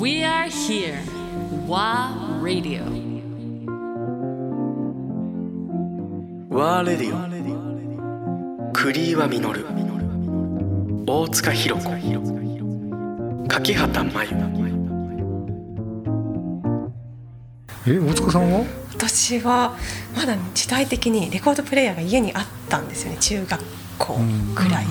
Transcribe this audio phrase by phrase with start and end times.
[0.00, 0.96] We are here.
[1.68, 2.84] WA Radio.
[6.48, 9.42] ワーレディオ栗岩実
[11.06, 11.90] 大塚弘子。
[13.46, 14.30] 柿畑真由
[17.86, 18.64] え大塚さんは？
[18.94, 19.76] 私は
[20.16, 23.62] まだ時代的にレコードプレーヤーが家にあったんですよね中学
[23.98, 24.16] 校
[24.54, 24.86] ぐらい、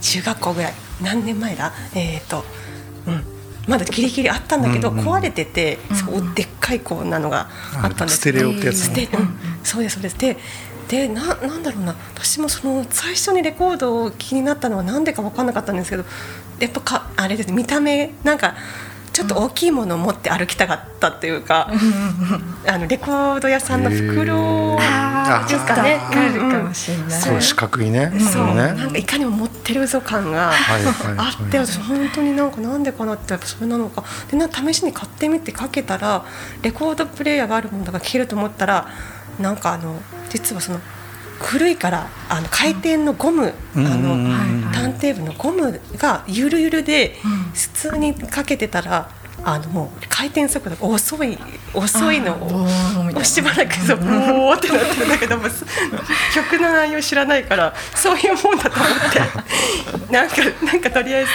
[0.00, 0.74] 中学校ぐらい。
[1.00, 1.72] 何年前だ？
[1.94, 2.44] えっ、ー、と
[3.06, 3.37] うん
[3.68, 7.48] まだギリギリあったんだけど、うんうん、壊れてて、そうでっかいこうなのが
[7.82, 8.18] あったんです。
[8.18, 10.18] ステレオってやつ、ね、うん、そうですそうです。
[10.18, 10.36] で
[10.88, 11.94] でななんだろうな。
[12.14, 16.04] 私もその最初にレコードを気になったのは何でか分かんなかったんですけど
[16.60, 18.54] やっぱかあれです見た目なんか
[19.12, 21.70] ちょっと大きいものを持って歩きたかったっていうか、
[22.66, 24.78] あのレコード屋さんの袋
[25.48, 26.00] ですかね。
[27.08, 28.12] そう四角いね。
[28.18, 28.54] そうね。
[28.54, 34.04] なんかいかにも持ってるぞ感があって、私本当になんかなんでかなってやっぱそれなのか。
[34.30, 36.24] でな試しに買ってみてかけたら
[36.62, 38.88] レコードプレーヤーがあるものが聞けると思ったら
[39.38, 40.80] なんかあの実はその。
[41.40, 47.14] 古いからあの回転のゴム、あのターンテーブルのゴムがゆるゆるで
[47.54, 49.08] 普通にかけてたら
[49.54, 51.38] あのもう回転速度が遅い
[51.72, 55.44] 遅いのをしばらくそうボーってなってるんだけども
[56.34, 59.68] 曲の内容知らないからそういうもんだと思って。
[60.12, 61.30] なんかなんかとりあえず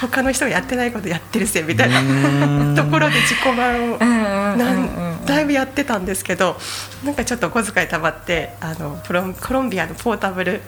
[0.00, 6.58] 他の人がやってないことやってるせみたいなところで自己満をなんだいぶやってたんですけど
[7.04, 10.60] なんかちょっとお小遣いたまってあのコロコロンビアのポータブル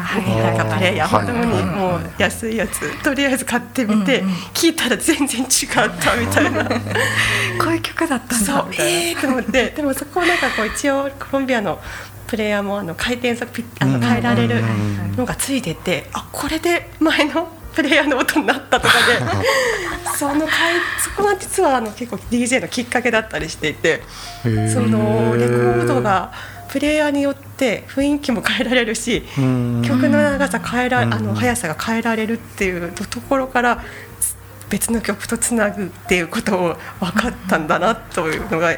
[0.00, 3.02] なんかプレイヤー本当にもう安いやつ。
[3.02, 4.22] とりあえず買ってみて
[4.54, 6.64] 聞いたら全然違ったみたいな。
[7.58, 8.46] こういう曲だったんだ。
[8.46, 9.70] そうええー、と思って。
[9.70, 11.80] でもそこをなんかこう一応コロンビアの
[12.26, 14.62] プレイヤーもあの回転速ピあの変えられる
[15.16, 19.18] のがついててあこれで前のプレイヤーの音になったとかで。
[20.16, 20.46] その
[20.98, 24.02] そこが実はあの結構 DJ のきっかけだったりしていて
[24.42, 26.30] そのレコードが
[26.68, 27.49] プレイヤーによって
[27.88, 33.82] 雰囲気も変えられるし曲の長さ変えらあの速さが変えられるっていうところから
[34.68, 38.72] 別の曲とつなぐっていうことを分かったんだなというのが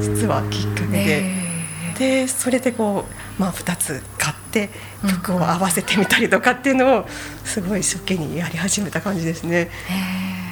[0.00, 1.44] 実はきっかけで。
[1.94, 4.68] でそれでこう、まあ、2つ買って
[5.08, 7.06] 曲を合わせてみたりとかっていうのを
[7.44, 9.70] すごい一生懸命やり始めた感じですね。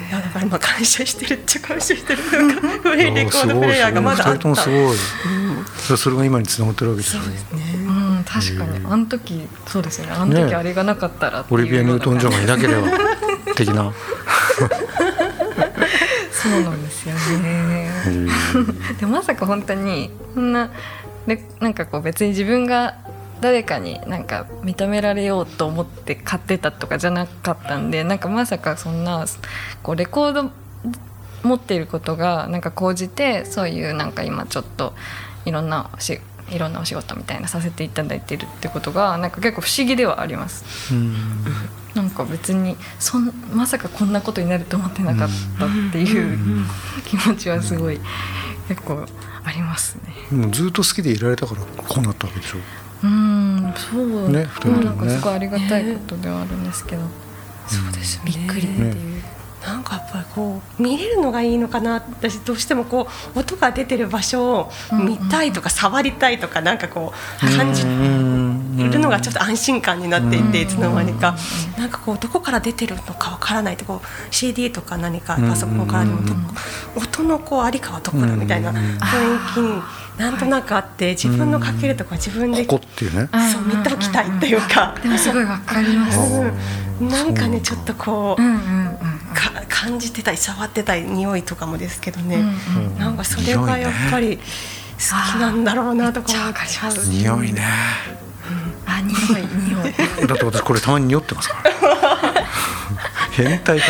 [0.09, 4.49] いやだから今感謝してるっちゃ感謝してるなんか古いレコードプレーヤーがまだあった。
[5.97, 7.23] それが今につながってるわけですね。
[7.23, 7.61] そうですね。
[7.85, 7.91] う
[8.21, 10.07] ん、確かにあの時そうですね。
[10.11, 12.87] あの時あれがなかったら、ね、オリビア・ニュートン・ジョンがいなければ
[13.55, 13.93] 的な。
[16.31, 17.89] そうなんですよね。
[18.99, 20.69] でまさか本当にこんな
[21.25, 22.97] でなんかこう別に自分が
[23.39, 29.25] 誰かになんか認められようと思って買ってたとかじゃなかったんでなんかまさかそんな
[29.81, 30.51] こうレコード
[31.43, 34.93] 持っていることがなんか講じてそういうなんか今ちょっと
[35.45, 40.93] いろんなしいろんなお仕事みたいなさせていただいてるってことがなんか結構不思議ではあります。
[40.93, 41.15] うん
[41.95, 46.65] なんか別にそんまさかこんなことになると思ってなかったっていう
[47.05, 47.99] 気持ちはすごい
[48.67, 49.05] 結構
[49.43, 49.99] あります
[50.31, 50.37] ね。
[50.37, 52.57] もうずっと好きでいられたからこうなったわけでしょ？
[53.03, 54.47] うんそうね、ね。
[54.83, 57.03] なんかすごいありがたいことではあるんですけど、
[57.67, 59.12] そうですびっくりっていう。
[59.63, 71.35] ねなんかやっぱりこう見れるのがいいのかな私どうしてもこう音が出てる場所を見たいとか触りたいとかなんかこう感じるのがちょっと安心感になっていていつの間にか。
[71.77, 76.19] なんかこうどこから出てるのかわからないとこう CD とか何かパソコンからでも
[76.95, 79.81] 音のこうありかはどこだみたいな雰囲気に
[80.17, 83.29] なんとなくあって自分のかけるとか自分でここっていうね。
[83.51, 84.95] そう見ておきたいっていうか。
[85.01, 86.41] でもすごいわかります。
[87.01, 88.43] なんかねちょっとこうか
[89.33, 92.37] 感じてたり触ってたり匂いとかもですけどね、
[92.75, 94.43] うんうん、なんかそれがやっぱり好
[95.37, 96.93] きなんだろうなとか思っちゃう。
[97.07, 97.61] 匂いね、
[98.85, 99.93] うん、あ匂い匂い。
[100.27, 102.43] だって私これたまに匂ってますから。
[103.33, 103.85] 変態か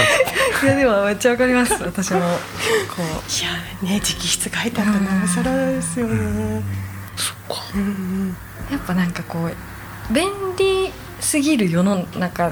[0.64, 1.74] いやでもめっちゃわかります。
[1.84, 2.26] 私もこ
[3.00, 3.02] う。
[3.02, 6.64] いやね直筆書いてあったなおさらですよね、
[7.18, 7.64] そっか、
[8.72, 10.92] やっぱなんかこう便利
[11.24, 12.52] すぎる世の中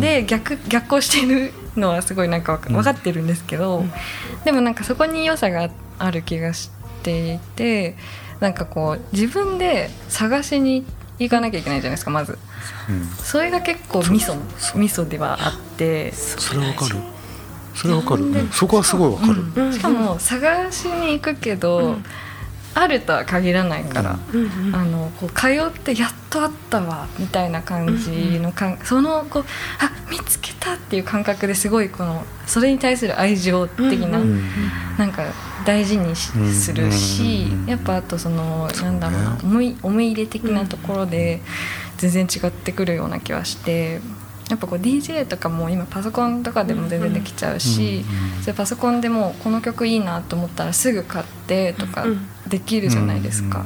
[0.00, 3.92] で逆,、逆行してるのはすごいなんか分かってるんですけど、うん、
[4.44, 6.70] でもなんかそこに良さがある気がし
[7.02, 7.96] ていて
[8.40, 10.84] なんかこう自分で探しに
[11.18, 12.38] 行かなきゃいけないじゃないですかまず、
[12.88, 14.34] うん、それが結構ミソ
[14.74, 16.12] ミソではあって。
[16.12, 16.96] それはわかる。
[17.74, 21.96] それはわかる、そこはすごいわかる、うん、しかも探しに行くけど、
[22.74, 24.18] あるとは限らないから、
[24.72, 29.44] あのこう通ってやっとあったわみたいな感じのかん、そのこう
[29.78, 34.20] あ見つけたっていう感覚ですごいこのそれに対する愛情的な、
[34.98, 35.24] なんか
[35.66, 41.42] 大事にしするし、やっぱあとそのなんだろうな思い思い入れ的なところで
[41.98, 44.00] 全然違ってくるような気はして。
[44.52, 48.04] やっぱこう DJ とかも今パソコンとかでも全然できちゃうし、
[48.42, 52.04] それパソコンでもこの曲いいなと思ったらすぐ買ってとか
[52.46, 53.64] できるじゃないですか。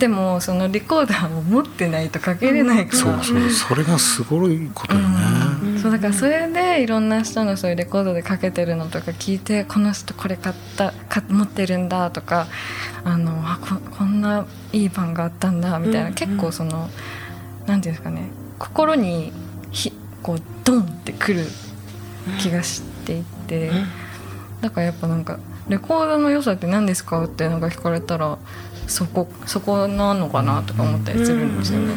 [0.00, 12.48] でもそのレコーダーを持ってないとかけれないから、そうそうそれがすごいことよね、そうだからそれでいろんな人のそういうレコードでかけてるのとか聞いてこの人これ買ったか持ってるんだとか
[13.04, 16.88] あのあここんないい版があったんだみたいな、結構その
[17.66, 19.32] なんていうんですかね心に
[19.70, 19.92] ひ
[20.22, 21.46] こうドンってくる
[22.40, 23.70] 気がしていて、
[24.60, 25.38] だからやっぱなんか
[25.68, 28.38] レコードの良さって何ですかってなんか聞かれたら
[28.86, 31.94] そこそこなのかなとか思ったりするんですよね。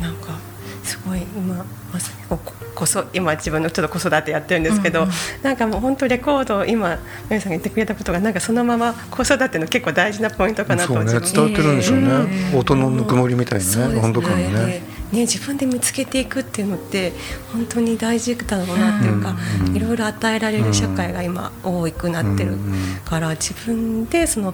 [0.00, 0.38] なんか
[0.82, 2.38] すごい今まさにこ
[2.74, 5.06] こそ今自分のちょっと子育てやってるんですけど、
[5.42, 6.98] なんかもう本当レコード今
[7.30, 12.08] 皆さんが言ってくれたことがなんかそのまま子育ての結構大事なポイントかなとそうね伝わってるんでしょうね、
[12.54, 14.96] 音のぬくもりみたいなね温度感がね。
[15.12, 17.12] ね、自分で見つけていくっていうのって
[17.52, 19.36] 本当に大事だろうなっていうか、
[19.72, 22.58] いろいろ与えられる社会が今多くなってる
[23.04, 24.52] から、自分でその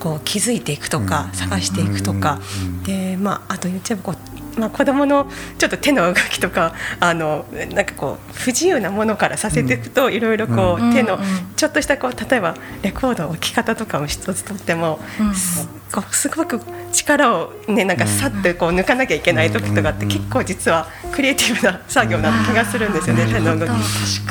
[0.00, 2.40] こう気づいていくとか、探していくとか、
[2.84, 5.26] でまああと言っちゃえばこうまあ、子供の
[5.58, 11.18] ちょっと手の動きとかあのなんかこう不自由なものからさせていくと、いろいろこう、手の
[11.56, 14.98] ちょっとしたこう例えばレコード置き方とかを一つとっても、
[15.34, 16.60] すこうすごく
[16.92, 23.70] 力をねなんかさっとこう抜かなきゃいけない時とかって結構実はクリエイティブな作業な気がするんですよね、手の動き。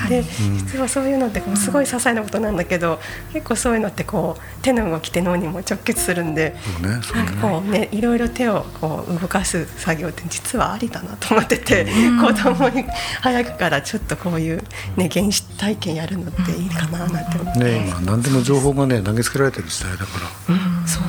[0.10, 3.00] で実はそういうのってこうすごい些細なことなんだけど
[3.32, 6.56] 結構そういうのってこう手の動きって脳にも直結するんで。
[6.82, 12.84] ねなんかこうねいろいろ手をこう動かす作業って実はありだなと思ってて、子供に
[13.22, 14.62] 早くからちょっとこういう
[14.98, 21.04] ね原始体験やるのっていいかななんて思って、ね今何でも情報がね投げつけられてる時代だから、そう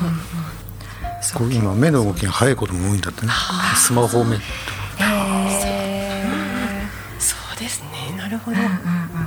[1.35, 3.31] こう今目の動きが速いことも多いんだってね。
[3.75, 4.41] スマホ目そ
[7.53, 8.15] うですね。
[8.17, 8.63] なるほど、だ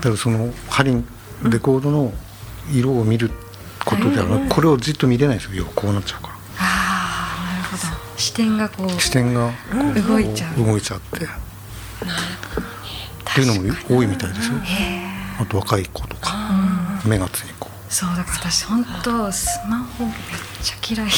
[0.01, 1.05] からその針
[1.45, 2.13] レコードの
[2.73, 3.31] 色を見る
[3.85, 5.67] ことではなくこれをじっと見れないですよ。
[5.75, 6.35] こうなっちゃうから。
[8.17, 9.53] 視点がこう視点が
[10.09, 10.65] 動いちゃう。
[10.65, 11.25] 動いちゃって。
[11.25, 11.29] っ
[13.35, 14.55] ていうのも多いみたいですよ。
[15.41, 16.35] あと若い子とか
[17.05, 17.93] 目がついこう。
[17.93, 20.15] そうだから私本当スマホめっ
[20.63, 21.11] ちゃ嫌い。
[21.11, 21.13] で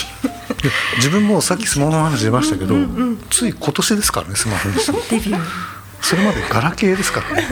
[0.97, 2.75] 自分もさっきスマホの話出ましたけど、
[3.31, 5.41] つい今年ですからねスマホにしたのデビュー。
[6.03, 7.45] それまでガラケーですからね。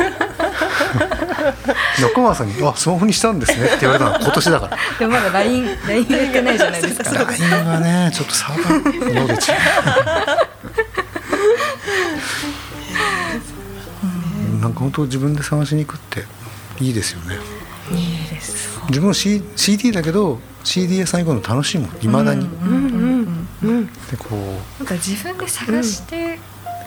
[2.01, 4.79] 中川さんに「あスマホにしたんですね」って言われたのは今年だから。
[4.99, 7.11] でもまだ LINE やってないじゃないですか。
[7.25, 9.39] LINE がねちょっとサーバーので違う。
[14.61, 16.25] なんか本当自分で探しに行くって
[16.81, 17.39] いいですよね。
[17.93, 18.69] いいです。
[18.89, 22.88] 自分も、C、CD だけど CD 屋さん行くの楽しいもんいまだに、で
[24.19, 24.79] こう。
[24.79, 26.39] なんか自分で探して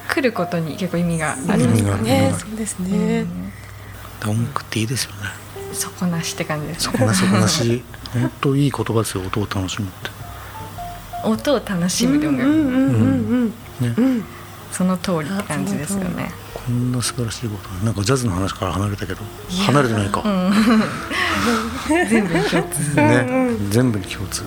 [0.08, 3.26] くることに結構意味があります意味があるねそうですね、
[4.28, 5.18] 音楽っていいですよね。
[5.74, 7.84] 底なしって感じですそこなそこなし。
[8.14, 10.10] 本当いい言葉ですよ音を楽しむって。
[11.24, 14.24] 音を楽しむで音楽、うんうんうんね、
[14.72, 16.32] その通りって感じですよね。
[16.54, 17.70] こんな素晴らしいこと。
[17.86, 19.22] なんかジャズの話から離れたけど。
[19.66, 20.24] 離れてないか、
[22.10, 24.44] 全部に共通ね、全部に共通